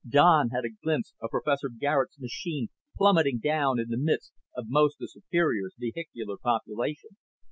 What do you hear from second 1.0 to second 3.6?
of Professor Garet's machine plummeting